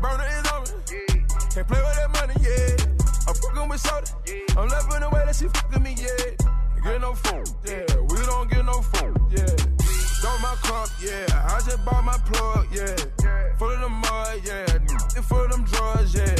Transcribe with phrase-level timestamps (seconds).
[0.00, 3.26] Can't play with that money, yeah.
[3.26, 4.06] I'm fucking with soda.
[4.56, 6.38] I'm loving the way that she fucking me, yeah.
[6.84, 7.84] Get no phone, yeah.
[8.06, 9.58] We don't get no phone, yeah.
[10.22, 11.26] Got my cup, yeah.
[11.50, 12.94] I just bought my plug, yeah.
[13.58, 15.16] Full of the mud, yeah.
[15.16, 16.36] And full of them drugs, yeah.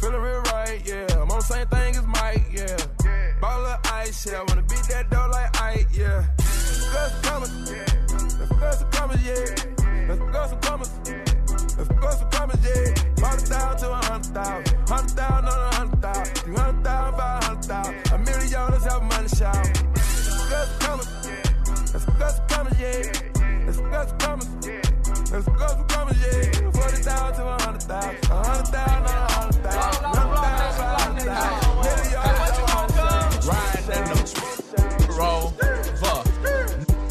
[0.00, 1.06] Feeling real right, yeah.
[1.14, 2.76] I'm on the same thing as Mike, yeah.
[3.40, 4.40] Ball of ice, yeah.
[4.40, 5.29] I wanna beat that door
[13.50, 14.76] Down to a hundred thousand.
[14.88, 16.34] Hundred thousand on a hundred thousand.
[16.36, 18.12] Three hundred thousand, five hundred thousand.
[18.12, 19.66] A million dollars have money shout.
[20.50, 21.08] Girls are coming,
[21.92, 23.02] Let's are coming, yeah.
[23.66, 24.48] Let's are coming,
[25.32, 26.70] Let's are coming, yeah.
[26.70, 28.30] Forty thousand to a hundred thousand.
[28.30, 30.04] A hundred thousand on a hundred thousand.
[30.04, 31.74] Hundred thousand, five hundred thousand.
[31.82, 33.50] Million dollars have money shout.
[33.50, 34.24] Riding in the
[35.18, 35.58] rover.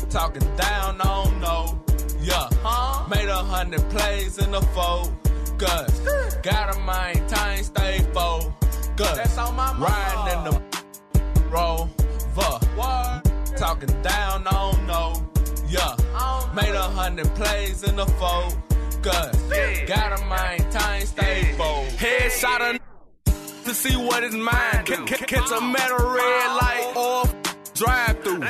[0.10, 1.58] Talking down on no.
[2.22, 2.48] Yeah.
[3.10, 4.62] Made a hundred plays in the
[5.60, 6.38] focus.
[6.42, 8.98] Gotta maintain, stay focused.
[8.98, 9.78] That's on my.
[9.78, 11.92] Riding in the rover.
[13.58, 15.14] Talking down on no.
[15.68, 15.96] Yeah.
[16.56, 19.38] Made a hundred plays in the focus.
[19.88, 21.98] Gotta maintain, stay focused.
[21.98, 22.80] Headshot a
[23.66, 24.86] to see what is mine.
[24.86, 27.24] Catch a metal red light or
[27.74, 28.44] drive through.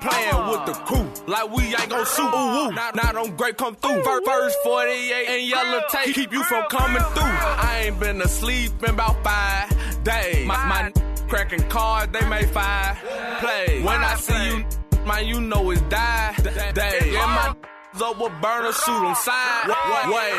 [0.00, 2.22] Playing with the crew like we ain't gon' shoot.
[2.22, 2.72] Ooh, ooh.
[2.72, 4.02] Now, now them great come through.
[4.02, 7.22] Fir- First 48 and yellow tape keep you from coming through.
[7.22, 10.46] I ain't been asleep in about five days.
[10.46, 10.92] My, my
[11.28, 12.96] cracking cards, they make five
[13.40, 13.84] plays.
[13.84, 14.64] When I see you,
[15.06, 16.34] man, you know it's die
[16.74, 17.10] day.
[17.12, 17.54] Yeah, my
[18.00, 19.68] up with burner, shoot them side
[20.08, 20.30] way.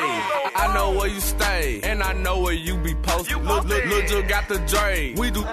[0.56, 3.36] I know where you stay, and I know where you be posted.
[3.44, 5.14] Look, look, look, just got the Dre.
[5.18, 5.44] We do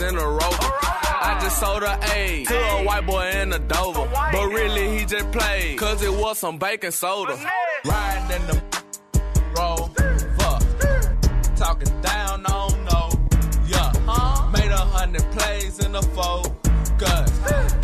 [0.00, 1.07] in a row.
[1.20, 4.08] I just sold a A to a white boy in a Dover.
[4.32, 7.38] But really, he just played, cause it was some baking soda.
[7.84, 8.62] Riding in the
[9.56, 9.88] roll,
[10.38, 10.62] fuck.
[11.56, 13.10] Talking down on no,
[13.66, 13.92] yeah.
[14.52, 17.77] Made a hundred plays in the focus.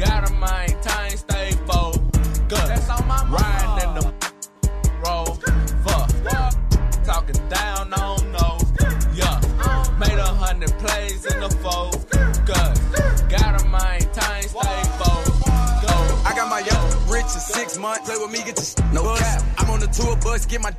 [17.64, 18.08] Rich in six months.
[18.08, 19.42] Play with me, get your no cap.
[19.58, 20.72] I'm on the tour bus, get my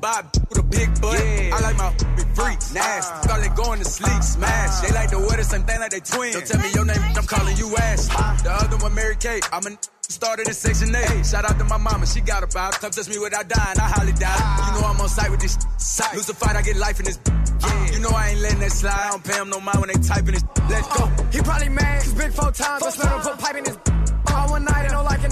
[0.00, 1.14] Bob with a big butt.
[1.14, 3.12] I like my big freak, uh, nasty.
[3.12, 3.26] Uh.
[3.28, 4.78] Call it going to sleep, smash.
[4.78, 4.86] Uh.
[4.86, 6.34] They like to wear the same thing like they twins.
[6.34, 8.08] Don't tell me your name, I'm calling you Ash.
[8.42, 9.46] The other one, Mary Kate.
[9.52, 9.78] I'm a
[10.08, 11.24] started in section 8.
[11.24, 12.72] Shout out to my mama, she got a about.
[12.80, 14.66] Come touch me without dying, I highly doubt it.
[14.66, 16.14] You know I'm on site with this site.
[16.14, 17.18] Lose a fight, I get life in this.
[17.26, 17.92] Yeah.
[17.92, 18.92] You know I ain't letting that slide.
[18.92, 20.44] I don't pay him no mind when they typing this.
[20.68, 21.06] Let's go.
[21.30, 22.82] He probably mad, cause big four times.
[22.82, 24.01] Let's let him put pipe in his.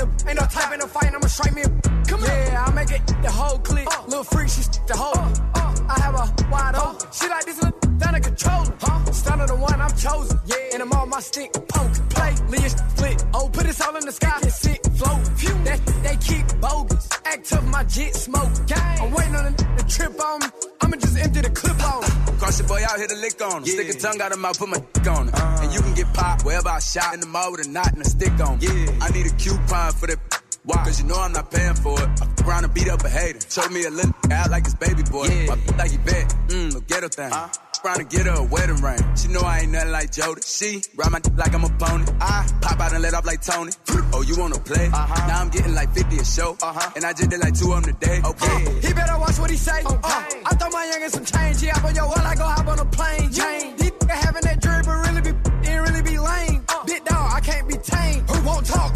[0.00, 0.28] The.
[0.28, 1.62] Ain't no type in the fight, I'ma strike me.
[2.08, 3.86] Come yeah, I make it the whole clip.
[3.86, 4.04] Uh.
[4.06, 5.16] Little freak, she stick the whole.
[5.16, 5.74] Uh, uh.
[5.94, 7.06] I have a wide open.
[7.12, 8.64] She like this little down to control.
[8.80, 9.12] Huh?
[9.12, 10.38] Stunner the one I'm chosen.
[10.46, 10.74] Yeah.
[10.74, 11.52] And I'm on my stick.
[11.52, 13.24] Poke, play, Leah split.
[13.34, 14.38] Oh, put this all in the sky.
[14.42, 15.22] Get sick, float.
[15.38, 15.54] Phew.
[15.64, 17.08] That they kick bogus.
[17.24, 18.52] Act tough, my jet smoke.
[18.66, 19.00] Gang.
[19.02, 20.46] I'm waiting on the, the trip on me.
[20.80, 22.09] I'ma just empty the clip on
[22.50, 23.64] Cross your boy out, hit a lick on him.
[23.64, 25.34] Stick a tongue out of mouth, put my dick on him.
[25.34, 25.62] Uh-huh.
[25.62, 28.02] And you can get popped wherever I shot in the mall with a knot and
[28.02, 28.58] a stick on.
[28.60, 28.90] Yeah.
[29.00, 30.18] I need a coupon for that.
[30.64, 30.76] Why?
[30.84, 32.08] Cause you know I'm not paying for it.
[32.20, 33.40] I f around and beat up a hater.
[33.48, 35.26] Show me a little out like his baby boy.
[35.26, 35.46] Yeah.
[35.46, 36.28] My like he bet.
[36.48, 37.32] Mmm, no ghetto thing.
[37.32, 37.48] Uh.
[37.96, 39.00] To get her a wedding ring.
[39.16, 40.42] She know I ain't nothing like Jody.
[40.44, 42.04] She ride my dick like I'm a pony.
[42.20, 43.72] I pop out and let off like Tony.
[44.12, 44.86] Oh, you wanna play?
[44.88, 45.26] Uh-huh.
[45.28, 46.56] Now I'm getting like 50 a show.
[46.60, 46.90] Uh-huh.
[46.96, 48.20] And I just did like two of them today.
[48.24, 48.86] Okay.
[48.86, 49.82] He better watch what he say.
[49.86, 51.62] Uh, I throw my youngin' some change.
[51.62, 53.32] Yeah, but yo, well, I go hop on a plane.
[53.32, 53.76] Chain.
[53.76, 56.64] These having that dream, but really be, ain't really be lame.
[56.86, 58.28] Big dog, I can't be tamed.
[58.28, 58.92] Who won't talk?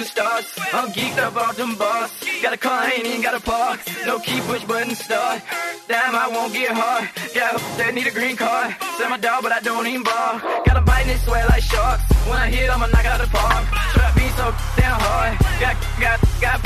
[0.00, 0.46] The stars.
[0.72, 2.10] I'm geeked up off them bars.
[2.42, 3.80] Got a car, ain't even got a park.
[4.06, 5.42] No key, push button, start.
[5.88, 7.08] Damn, I won't get hard.
[7.34, 8.74] Got a that need a green card.
[8.98, 10.40] Sell my dog, but I don't even bar.
[10.66, 12.02] Got a bite and sweat like sharks.
[12.28, 13.64] When I hit, I'ma knock out the park.
[13.94, 14.46] Trap beat so
[14.76, 15.38] damn hard.
[15.60, 16.58] Got, got, got.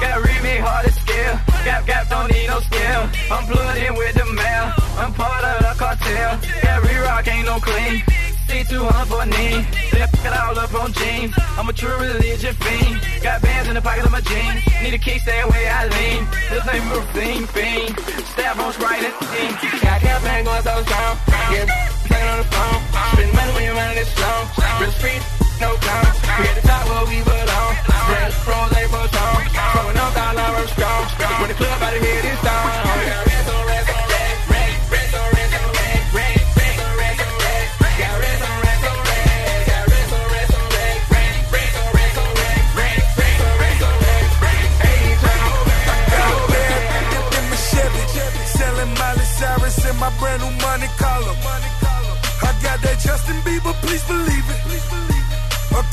[0.00, 1.38] Got remake hard to scale.
[1.64, 3.02] Gap, gap, don't need no skill.
[3.30, 4.72] I'm plugged in with the mail.
[4.98, 5.74] I'm part of the
[6.10, 6.40] yeah.
[6.74, 8.02] Every rock ain't no clean.
[8.46, 9.64] C200 for a knee.
[9.92, 11.34] Then fuck it all up on jeans.
[11.56, 13.00] I'm a true religion fiend.
[13.22, 14.60] Got bands in the pocket of my jeans.
[14.82, 16.20] Need a kick, stay away, I lean.
[16.50, 17.92] This ain't a fiend, fiend.
[18.32, 19.52] Stab on Sprite and steam.
[19.80, 21.14] Got campaign going so strong.
[21.50, 21.68] Get
[22.08, 22.80] playing on the phone.
[23.14, 24.38] Spend money when you're running this slow.
[24.80, 25.22] Real street,
[25.60, 26.06] no clown.
[26.38, 27.72] We at the top where we belong.
[28.04, 29.40] Spread pros, they for strong.
[29.72, 31.02] Throwing up dollar strong.
[31.40, 32.33] When the club out of here,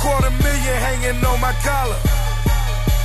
[0.01, 2.00] quarter million hanging on my collar.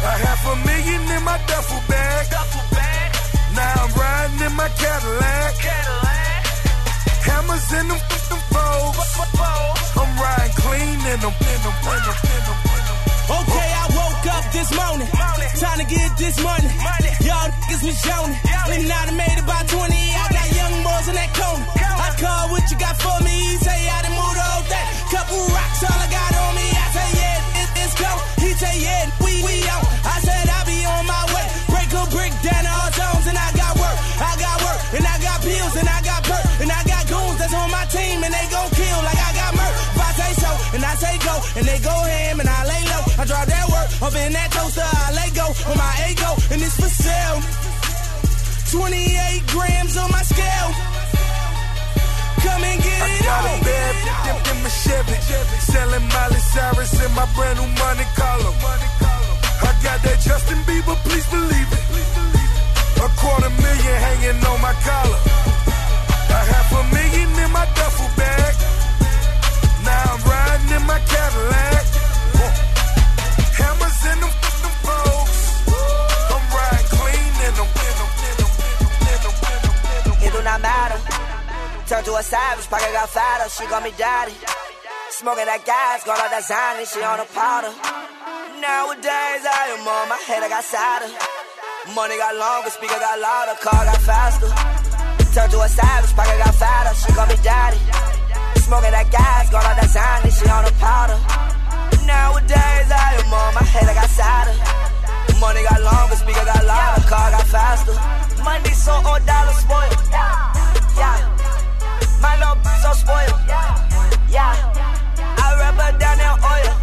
[0.00, 2.24] A half a million in my duffel bag.
[3.52, 5.54] Now I'm riding in my Cadillac.
[7.28, 8.96] Hammers in them, them foes.
[10.00, 12.58] I'm riding clean in them, in them, in them, in them.
[13.26, 15.08] Okay, I woke up this morning.
[15.60, 16.70] Time to get this money.
[17.26, 18.40] Y'all niggas was yawning.
[18.72, 19.92] And I made about 20.
[19.92, 21.66] I got young boys in that corner.
[21.76, 23.36] I call what you got for me.
[23.60, 24.86] Say I done moved all that.
[25.10, 26.65] Couple rocks, all I got on me.
[28.56, 29.84] Say, yeah, we, we out.
[30.04, 31.46] I said, I'll be on my way.
[31.68, 33.26] Break a brick down to all zones.
[33.28, 33.96] And I got work.
[34.20, 34.80] I got work.
[34.96, 35.74] And I got pills.
[35.76, 36.44] And I got perk.
[36.64, 38.24] And I got goons that's on my team.
[38.24, 39.74] And they gon' kill like I got murk.
[39.92, 40.50] If I say so.
[40.76, 41.34] And I say go.
[41.60, 42.40] And they go ham.
[42.40, 43.02] And I lay low.
[43.20, 43.88] I drop that work.
[44.08, 44.84] Up in that toaster.
[44.88, 45.46] I let go.
[45.70, 46.30] On my ego.
[46.52, 47.38] And it's for sale.
[48.72, 50.70] 28 grams on my scale.
[52.44, 53.58] Come and get I it got on.
[53.60, 53.94] a bad
[54.24, 55.16] dip in my Chevy.
[55.70, 58.56] Selling Miley Cyrus in my brand new money column.
[59.68, 61.84] I got that Justin Bieber, please believe it.
[62.96, 65.20] A quarter million hanging on my collar.
[66.32, 68.54] A half a million in my duffel bag.
[69.84, 71.84] Now I'm riding in my Cadillac.
[73.60, 74.34] Hammers in them,
[74.64, 74.74] them.
[76.34, 77.70] I'm riding clean in them.
[80.24, 80.98] It do not matter.
[81.86, 84.34] Turn to a savage, pocket got fatter, she got me daddy.
[85.10, 88.05] Smoking that gas, got all that Zany, she on a powder.
[88.56, 91.12] Nowadays I am on my head, I got sadder.
[91.92, 94.48] Money got longer, speaker got louder, car got faster.
[95.36, 97.76] Turn to a savage, pocket got fatter, she got me daddy.
[98.64, 101.20] Smoking that gas, got all that Zany, she on the powder.
[102.08, 104.56] Nowadays I am on my head, I got sadder.
[105.36, 107.92] Money got longer, speaker got louder, car got faster.
[108.40, 110.00] Money so old, dollar spoiled.
[110.96, 111.20] Yeah.
[112.24, 113.36] My little so spoiled.
[114.32, 114.56] Yeah.
[115.44, 116.75] I rub her down in oil.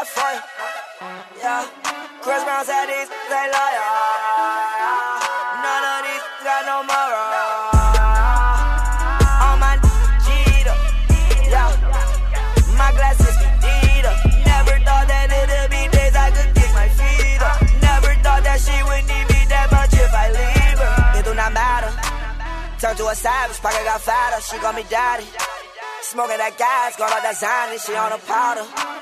[0.00, 0.42] Ain't like.
[1.40, 1.64] Yeah.
[2.22, 3.84] Chris Brown said these they loyal.
[5.60, 7.26] None of these got no moral.
[9.44, 9.74] All my.
[11.48, 11.70] Yeah.
[12.76, 13.76] My glasses be.
[14.46, 17.60] Never thought that it'd be days I could my feet up.
[17.82, 21.18] Never thought that she would need me that much if I leave her.
[21.18, 21.92] It do not matter.
[22.80, 25.26] Turn to a savage, pocket got fatter, she got me daddy.
[26.02, 28.99] Smoking that gas, got all that Zany, she on a powder.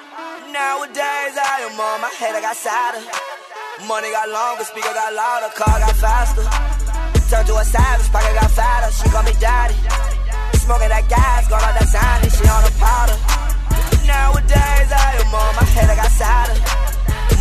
[0.52, 3.04] Nowadays I am on my head, I got sadder.
[3.84, 6.44] Money got longer, speaker got louder, car got faster.
[7.28, 9.76] Turn to a savage, pocket got fatter, she got me daddy.
[10.64, 13.18] Smoking that gas, got all that Zany, she on a powder.
[14.08, 16.56] Nowadays I am on my head, I got sadder.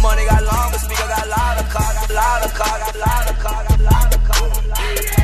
[0.03, 4.19] Money got longer, speaker got louder, car got louder, car got louder, car got louder,
[4.27, 5.07] car got louder.
[5.07, 5.16] They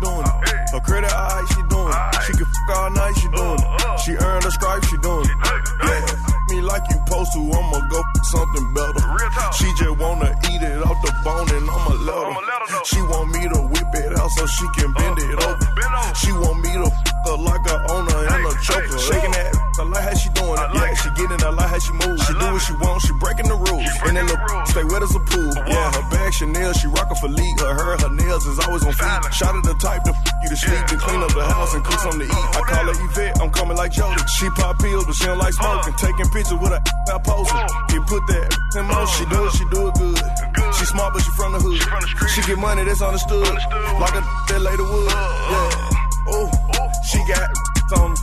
[0.00, 0.34] doing it.
[0.72, 2.22] Her credit, alright, she doing it.
[2.26, 4.00] She can f all night, she doing it.
[4.04, 5.36] She earned her stripes, she doing it.
[5.84, 6.06] Yeah,
[6.48, 8.00] me like you supposed to, I'ma go
[8.32, 9.02] something better.
[9.58, 12.84] She just wanna eat it off the bone and I'ma let her.
[12.84, 16.14] She want me to whip it out so she can bend it over.
[16.16, 18.98] She want me to f- her like a owner and a choker.
[18.98, 20.68] Shaking that, I like how she doing it.
[20.74, 22.22] Yeah, she getting, I like how she moves.
[22.26, 23.90] She do what she want, she breaking the rules.
[24.06, 25.50] And then look, stay wet as a pool.
[25.66, 27.28] Yeah, her bag Chanel, she rockin' for
[28.44, 29.32] hair, is always on fleek.
[29.32, 31.84] Shot of the type to f- you to sleep, and clean up the house and
[31.84, 32.56] cook something to eat.
[32.56, 34.20] I call her Yvette, I'm coming like Jody.
[34.38, 35.94] She pop pills, but she don't like smoking.
[35.94, 36.82] Taking pictures with her
[37.12, 37.68] I posting.
[37.94, 39.08] You put that in motion.
[39.10, 40.18] She do it, she do it good.
[40.78, 41.80] She smart, but she from the hood.
[42.30, 43.46] She get money, that's understood.
[43.98, 45.10] Like a that lady would.
[45.10, 45.98] Yeah.
[46.30, 46.48] Oh,
[47.10, 47.50] she got
[47.98, 48.14] on.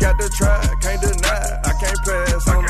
[0.00, 1.60] Got the try, can't deny.
[1.64, 2.64] I can't pass on.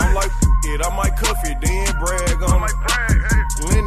[0.00, 0.30] I'm like,
[0.64, 2.64] it, I might cuff it, then brag on.
[3.68, 3.83] Lennox,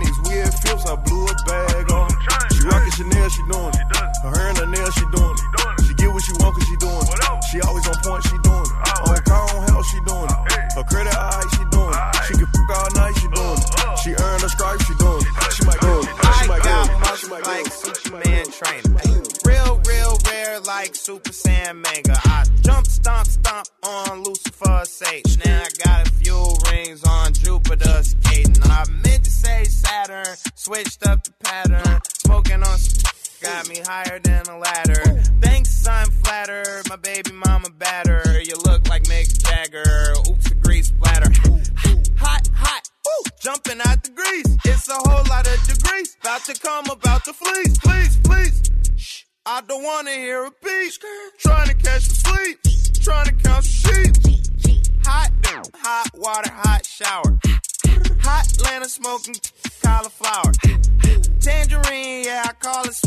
[25.07, 25.37] Sage.
[25.45, 25.56] Now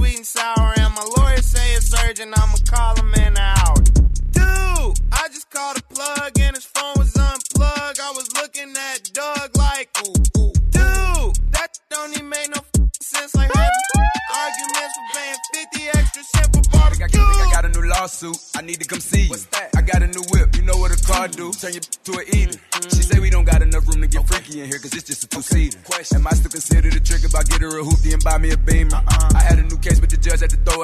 [0.00, 0.72] sweet and sour.
[0.78, 3.76] And my lawyer say it's urgent, I'ma call him in an hour.
[4.32, 8.00] Dude, I just called a plug and his phone was unplugged.
[8.00, 10.52] I was looking at Doug like, ooh, ooh.
[10.76, 13.34] Dude, that don't even make no f- sense.
[13.34, 13.86] Like having
[14.34, 18.36] arguments for paying 50 extra cents for Think I, think I got a new lawsuit.
[18.56, 19.30] I need to come see you.
[19.30, 19.70] What's that?
[19.74, 20.54] I got a new whip.
[20.56, 21.50] You know what a car do?
[21.52, 22.58] Turn you to an eater.
[22.58, 22.88] Mm-hmm.
[22.90, 25.24] She say we don't got enough room to get freaky in here, cause it's just
[25.24, 25.78] a two seater.
[25.84, 28.36] Question: Am I still considered a trick if I get her a hoopty and buy
[28.36, 28.79] me a beamer?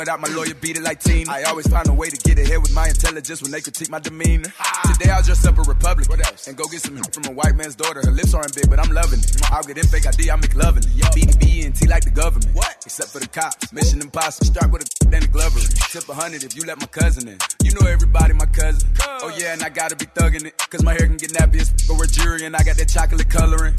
[0.04, 0.20] Judge had to throw it out.
[0.20, 1.30] My lawyer beat it like Tina.
[1.30, 3.98] I always find a way to get ahead with my intelligence when they critique my
[3.98, 4.52] demeanor.
[4.92, 6.48] Today I'll dress up a else?
[6.48, 8.00] and go get some from a white man's daughter.
[8.04, 9.40] Her lips aren't big, but I'm loving it.
[9.50, 10.90] I'll get in fake ID, I make loving it.
[11.14, 12.54] BDB and T like the government.
[12.54, 12.76] What?
[12.84, 13.72] Except for the cops.
[13.72, 14.46] Mission impossible.
[14.46, 15.60] Start with a then a glover.
[15.60, 17.38] Tip a hundred if you let my cousin in.
[17.62, 18.88] You know everybody, my cousin.
[19.02, 20.56] Oh yeah, and I gotta be thugging it.
[20.70, 23.28] Cause my hair can get nappy as f- or jury and I got that chocolate
[23.28, 23.74] coloring.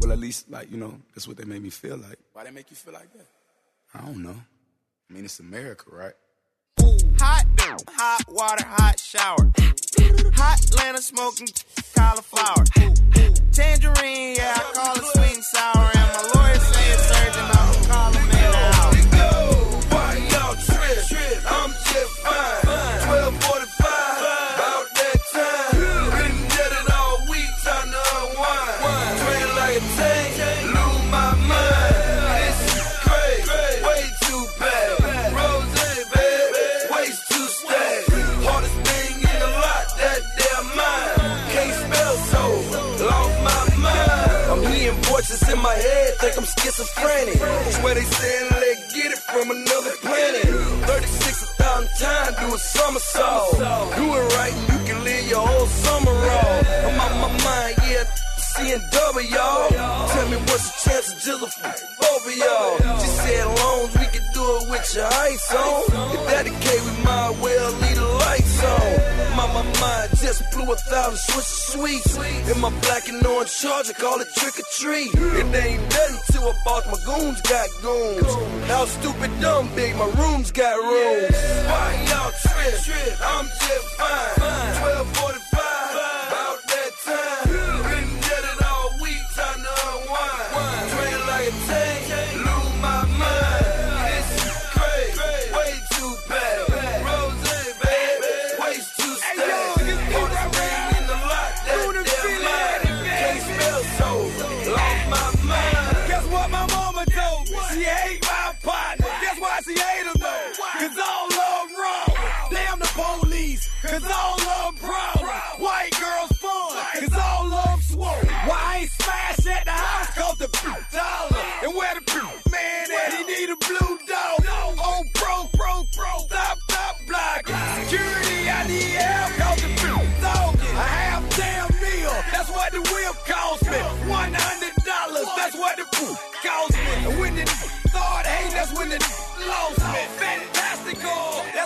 [0.00, 2.18] Well, at least, like, you know, that's what they made me feel like.
[2.32, 3.26] Why they make you feel like that?
[3.94, 4.36] I don't know.
[5.10, 6.12] I mean, it's America, right?
[7.18, 7.44] Hot,
[7.88, 9.50] hot water, hot shower.
[10.36, 11.48] Hot Atlanta smoking
[11.96, 12.64] cauliflower.
[13.50, 15.90] Tangerine, yeah, I call it sweet and sour.
[15.96, 18.94] And my lawyer say it's urgent, I'ma call him in an hour.
[19.90, 21.42] Why y'all trip?
[21.50, 23.09] I'm just fine.
[64.94, 65.82] Do it your ice on.
[66.14, 69.36] If that the case, we might well leave the lights on.
[69.36, 72.16] My, my mind just blew a thousand Swiss sweets.
[72.50, 75.10] In my black and orange charger, call it trick or treat.
[75.14, 78.34] It ain't nothing till I bought my goons got goons.
[78.68, 81.36] How stupid, dumb, big, my rooms got rooms.
[81.66, 83.16] Why y'all trip?
[83.22, 84.40] I'm just fine.
[84.40, 85.19] 1245,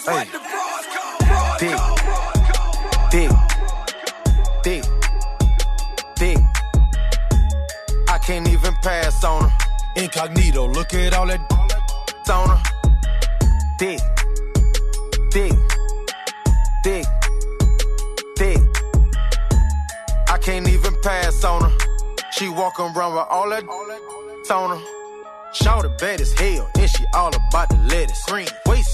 [0.04, 1.18] That's what the bras call.
[1.26, 1.76] Bras Dick.
[1.76, 1.96] call.
[3.11, 3.30] Dick.
[4.62, 4.84] Dick.
[6.16, 6.38] Dick.
[8.11, 9.56] I can't even pass on her.
[9.96, 11.40] Incognito, look at all that
[12.30, 12.62] on her.
[13.78, 14.00] Dick.
[15.30, 15.52] Dick.
[16.82, 17.06] Dick.
[18.37, 18.58] Dick.
[20.28, 21.78] I can't even pass on her.
[22.32, 23.64] She walking around with all that
[24.50, 24.84] on her.
[25.54, 28.23] Shout bad as hell, and she all about the lettuce.
[28.26, 28.49] Green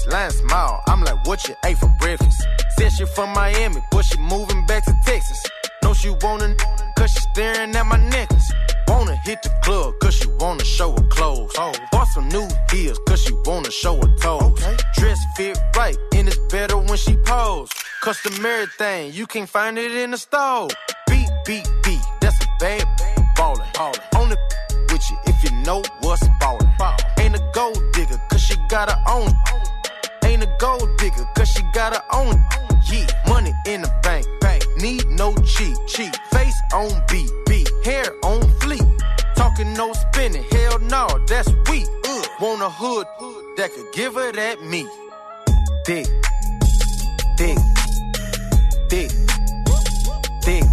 [0.05, 2.45] waistline smile, I'm like, what you ate for breakfast?
[2.77, 5.43] Said she from Miami, but she moving back to Texas.
[5.83, 6.55] Know she wanna,
[6.97, 8.51] cause she staring at my necklace.
[8.87, 11.51] Wanna hit the club, cause she wanna show her clothes.
[11.57, 11.73] Oh.
[11.91, 14.43] Bought some new heels, cause she wanna show her toes.
[14.43, 14.77] Okay.
[14.95, 17.69] Dress fit right, and it's better when she pose.
[18.01, 20.67] Customary thing, you can't find it in the store.
[21.07, 22.85] Beat, beat, beat, that's a bad
[23.35, 23.67] ballin'.
[23.73, 23.99] ballin'.
[24.15, 24.35] Only
[24.89, 26.69] with you if you know what's ballin'.
[27.19, 29.31] Ain't a gold digger, cause she got her own.
[30.61, 32.35] Gold digger, cause she got her own.
[32.85, 34.63] Yeah, money in the bank, bank.
[34.77, 36.15] Need no cheat, cheat.
[36.31, 37.67] Face on beat, beat.
[37.83, 38.87] Hair on fleek.
[39.35, 41.87] Talking no spinning, hell no, that's weak.
[42.05, 42.25] Ugh.
[42.39, 43.07] Want a hood
[43.57, 44.85] that could give her that meat.
[45.83, 46.05] Dick,
[47.37, 47.57] dick,
[48.87, 49.09] dick,
[50.41, 50.63] dick.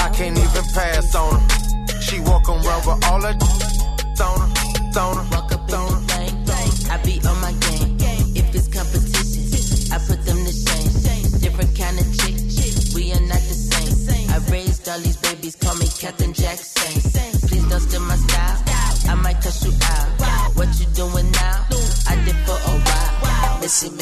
[0.00, 2.00] I can't even pass on her.
[2.00, 3.40] She walk around with all that
[4.20, 5.35] on her, on her.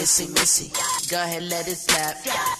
[0.05, 0.71] Missy, missy.
[1.09, 2.17] Go ahead, let it slap.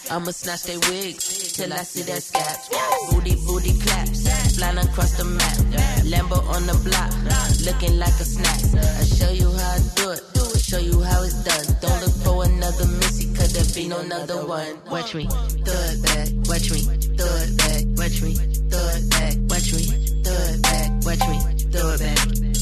[0.09, 2.69] I'ma snatch they wigs till I see their scabs.
[3.11, 4.25] Booty, booty claps.
[4.57, 5.53] Flying across the map.
[6.09, 7.13] Lambo on the block,
[7.61, 8.57] looking like a snack.
[8.81, 10.23] I show you how I do it.
[10.57, 11.67] Show you how it's done.
[11.81, 14.81] Don't look for another Missy, cause there be no another one.
[14.89, 16.29] Watch me, throw it back.
[16.49, 16.81] Watch me,
[17.13, 17.83] throw it back.
[17.93, 18.33] Watch me,
[18.73, 19.33] throw it back.
[19.53, 19.83] Watch me,
[20.25, 20.89] throw it back.
[21.05, 21.37] Watch me,
[21.69, 22.54] throw it back.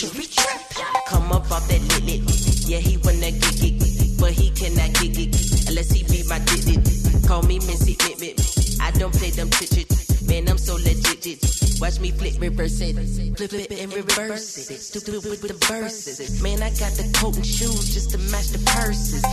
[0.00, 0.60] Jewelry drip.
[1.08, 2.22] Come up off that lit lit.
[2.64, 4.18] Yeah, he wanna get it.
[4.18, 5.68] But he cannot get it.
[5.68, 7.28] Unless he be my dit dit.
[7.28, 8.40] Call me Missy Mit Mit.
[8.80, 9.88] I don't play them chit.
[10.26, 11.26] Man, I'm so legit.
[11.26, 11.80] it.
[11.80, 12.96] Watch me flip, reverse it.
[13.36, 14.80] Flip it and reverse it.
[14.80, 16.42] Stupid with the verses.
[16.42, 19.24] Man, I got the coat and shoes just to match the purses.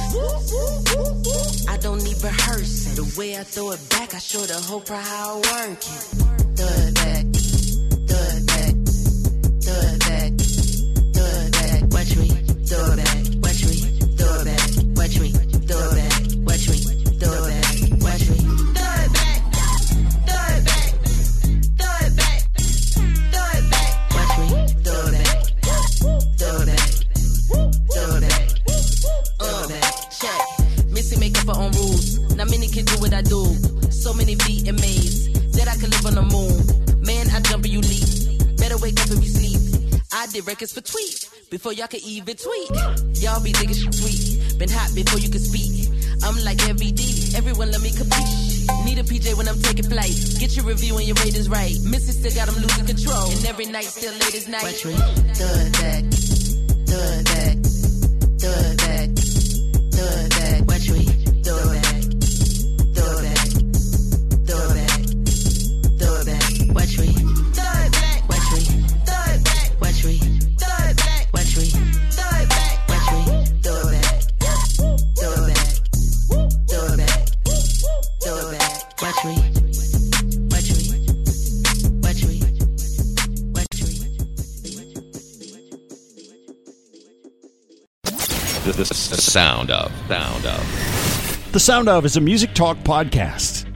[1.68, 2.96] I don't need rehearsing.
[2.96, 6.38] The way I throw it back, I show the whole crowd how I work it.
[6.60, 7.37] It back.
[40.58, 42.70] Records for tweet before y'all could even tweet.
[43.22, 44.58] Y'all be niggas tweet.
[44.58, 45.94] Been hot before you could speak.
[46.24, 47.30] I'm like every D.
[47.36, 48.66] Everyone let me compete.
[48.84, 50.18] Need a PJ when I'm taking flight.
[50.40, 51.78] Get your review and your ratings right.
[51.86, 53.30] Missy still got them losing control.
[53.30, 54.64] And every night still late as night.
[54.64, 54.94] Watch me.
[55.38, 56.18] Throw it back.
[89.38, 91.54] Sound of, sound of.
[91.54, 93.72] The Sound of is a music talk podcast.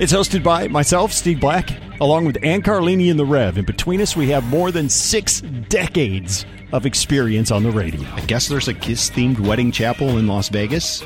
[0.00, 3.56] It's hosted by myself, Steve Black, along with Ann Carlini and the Rev.
[3.56, 8.02] And between us, we have more than six decades of experience on the radio.
[8.14, 11.04] I guess there's a Kiss themed wedding chapel in Las Vegas.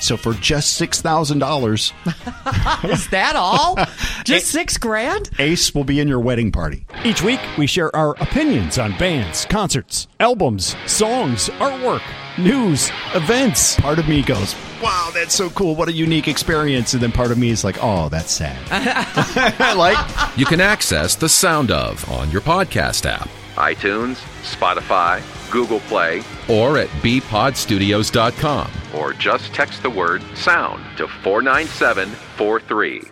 [0.00, 3.76] So for just $6,000, Is that all?
[4.24, 5.30] Just six grand?
[5.38, 6.88] Ace will be in your wedding party.
[7.04, 12.02] Each week, we share our opinions on bands, concerts, albums, songs, artwork,
[12.38, 13.76] news, events.
[13.76, 15.74] Part of me goes, wow, that's so cool.
[15.74, 16.94] What a unique experience.
[16.94, 18.56] And then part of me is like, oh, that's sad.
[19.76, 25.20] like, You can access the sound of on your podcast app, iTunes, Spotify,
[25.50, 33.02] Google Play, or at bpodstudios.com, or just text the word sound to 49743.